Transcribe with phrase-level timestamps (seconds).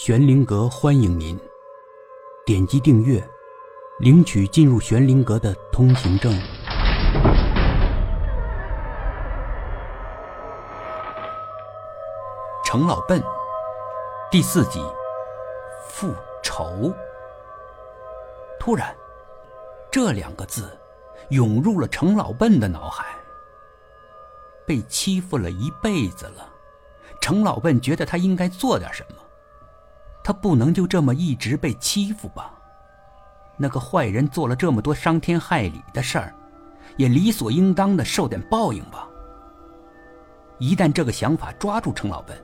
[0.00, 1.36] 玄灵阁欢迎您，
[2.46, 3.20] 点击订阅，
[3.98, 6.32] 领取进入玄灵阁的通行证。
[12.64, 13.20] 程老笨，
[14.30, 14.80] 第四集，
[15.88, 16.94] 复仇。
[18.60, 18.96] 突然，
[19.90, 20.78] 这两个字
[21.30, 23.16] 涌入了程老笨的脑海。
[24.64, 26.48] 被欺负了一辈子了，
[27.20, 29.16] 程老笨觉得他应该做点什么。
[30.28, 32.52] 他不能就这么一直被欺负吧？
[33.56, 36.34] 那个坏人做了这么多伤天害理的事儿，
[36.98, 39.08] 也理所应当的受点报应吧。
[40.58, 42.36] 一旦这个想法抓住程老笨，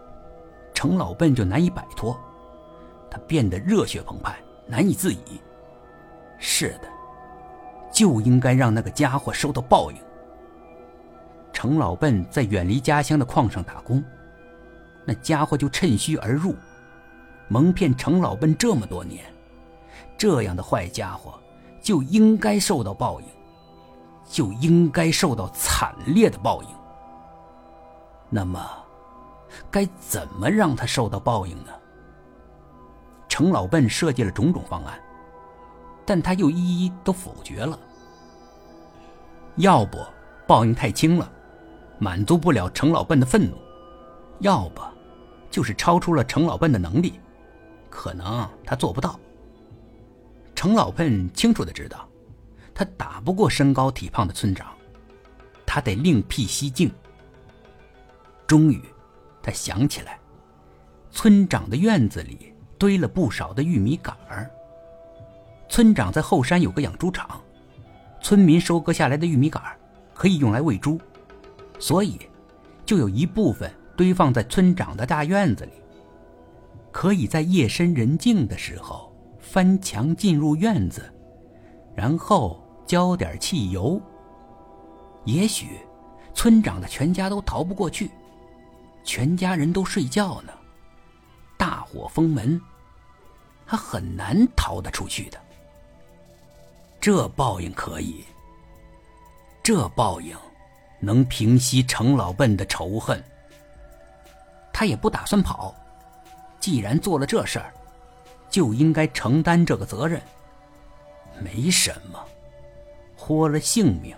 [0.72, 2.18] 程老笨就难以摆脱。
[3.10, 5.38] 他变得热血澎湃，难以自已。
[6.38, 6.88] 是的，
[7.92, 9.98] 就应该让那个家伙受到报应。
[11.52, 14.02] 程老笨在远离家乡的矿上打工，
[15.04, 16.56] 那家伙就趁虚而入。
[17.48, 19.24] 蒙骗程老笨这么多年，
[20.16, 21.38] 这样的坏家伙
[21.80, 23.26] 就应该受到报应，
[24.28, 26.68] 就应该受到惨烈的报应。
[28.30, 28.60] 那么，
[29.70, 31.70] 该怎么让他受到报应呢？
[33.28, 34.98] 程老笨设计了种种方案，
[36.06, 37.78] 但他又一一都否决了。
[39.56, 39.98] 要不
[40.46, 41.30] 报应太轻了，
[41.98, 43.56] 满足不了程老笨的愤怒；
[44.40, 44.80] 要不，
[45.50, 47.20] 就是超出了程老笨的能力。
[47.94, 49.18] 可能他做不到。
[50.56, 52.08] 程老笨清楚的知道，
[52.74, 54.74] 他打不过身高体胖的村长，
[55.64, 56.90] 他得另辟蹊径。
[58.48, 58.82] 终于，
[59.40, 60.18] 他想起来，
[61.12, 64.50] 村长的院子里堆了不少的玉米杆儿。
[65.68, 67.40] 村长在后山有个养猪场，
[68.20, 69.78] 村民收割下来的玉米杆儿
[70.12, 71.00] 可以用来喂猪，
[71.78, 72.18] 所以
[72.84, 75.72] 就有一部分堆放在村长的大院子里。
[76.94, 81.12] 可以在夜深人静的时候翻墙进入院子，
[81.92, 84.00] 然后浇点汽油。
[85.24, 85.80] 也许
[86.34, 88.08] 村长的全家都逃不过去，
[89.02, 90.52] 全家人都睡觉呢，
[91.56, 92.60] 大火封门，
[93.66, 95.40] 他很难逃得出去的。
[97.00, 98.24] 这报应可以，
[99.64, 100.36] 这报应
[101.00, 103.20] 能平息程老笨的仇恨。
[104.72, 105.74] 他也不打算跑。
[106.60, 107.72] 既然做了这事儿，
[108.50, 110.20] 就应该承担这个责任。
[111.42, 112.18] 没什么，
[113.16, 114.16] 豁了性命，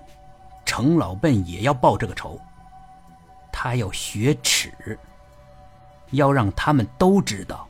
[0.65, 2.41] 程老笨也要报这个仇。
[3.51, 4.71] 他要雪耻，
[6.11, 7.67] 要让他们都知道，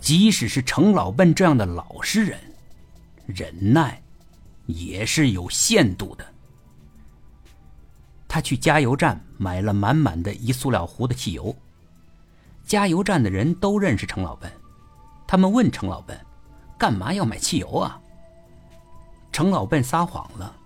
[0.00, 2.38] 即使是程老笨这样的老实人，
[3.26, 4.00] 忍耐
[4.66, 6.24] 也是有限度的。
[8.28, 11.54] 他去加油站买了满满的一塑料壶的汽油。
[12.64, 14.50] 加油站的人都认识程老笨，
[15.26, 16.18] 他们问程老笨
[16.78, 18.00] ：“干嘛要买汽油啊？”
[19.30, 20.56] 程老笨撒谎了：“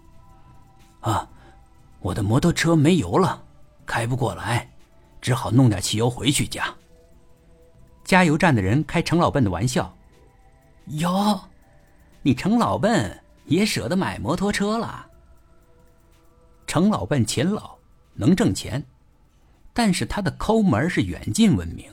[1.01, 1.29] 啊，
[2.01, 3.43] 我的摩托车没油了，
[3.85, 4.71] 开不过来，
[5.21, 6.73] 只好弄点汽油回去加。”
[8.05, 9.93] 加油站的人开程老笨的玩笑
[10.99, 11.41] ：“哟，
[12.23, 15.07] 你程老笨也舍得买摩托车了？”
[16.67, 17.77] 程老笨勤劳，
[18.15, 18.83] 能挣钱。
[19.79, 21.89] 但是他的抠门是远近闻名，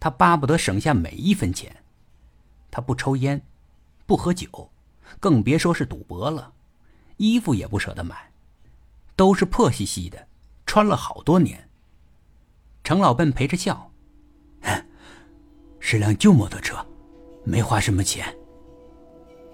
[0.00, 1.76] 他巴不得省下每一分钱。
[2.70, 3.42] 他不抽烟，
[4.06, 4.70] 不喝酒，
[5.20, 6.54] 更别说是赌博了。
[7.18, 8.32] 衣服也不舍得买，
[9.14, 10.26] 都是破兮兮的，
[10.64, 11.68] 穿了好多年。
[12.82, 13.90] 程老笨陪着笑，
[15.78, 16.78] 是辆旧摩托车，
[17.44, 18.34] 没花什么钱。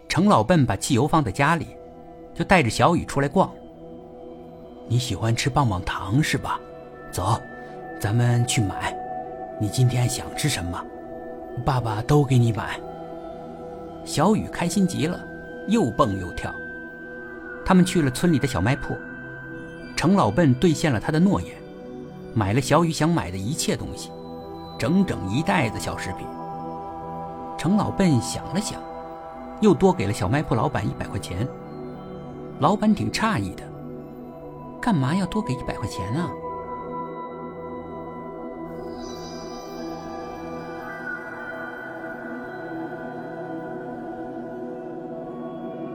[0.09, 1.67] 程老笨把汽油放在家里，
[2.37, 3.53] 就带着小雨出来逛。
[4.87, 6.61] 你喜欢吃棒棒糖是吧？
[7.13, 7.41] 走，
[8.01, 8.97] 咱们去买。
[9.61, 10.83] 你今天想吃什么？
[11.65, 12.81] 爸爸都给你买。
[14.03, 15.21] 小雨开心极了，
[15.69, 16.53] 又蹦又跳。
[17.65, 18.97] 他们去了村里的小卖铺，
[19.95, 21.55] 程老笨兑现了他的诺言，
[22.35, 24.11] 买了小雨想买的一切东西，
[24.79, 26.27] 整整一袋子小食品。
[27.59, 28.81] 程老笨想了想，
[29.61, 31.47] 又多给了小卖铺老板一百块钱。
[32.59, 33.63] 老板挺诧异的，
[34.81, 36.31] 干嘛要多给一百块钱啊？